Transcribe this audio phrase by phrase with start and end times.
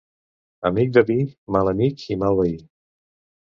[0.69, 1.19] Amic de vi,
[1.57, 2.61] mal amic i mal veí.